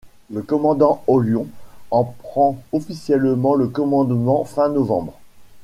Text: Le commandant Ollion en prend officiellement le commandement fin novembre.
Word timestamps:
Le 0.31 0.41
commandant 0.41 1.03
Ollion 1.05 1.45
en 1.91 2.05
prend 2.05 2.57
officiellement 2.71 3.53
le 3.53 3.67
commandement 3.67 4.45
fin 4.45 4.67
novembre. 4.67 5.19